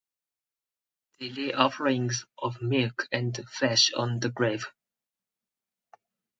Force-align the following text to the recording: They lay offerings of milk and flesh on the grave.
They 1.19 1.29
lay 1.29 1.53
offerings 1.53 2.25
of 2.39 2.59
milk 2.59 3.07
and 3.11 3.37
flesh 3.51 3.93
on 3.93 4.19
the 4.19 4.29
grave. 4.31 4.65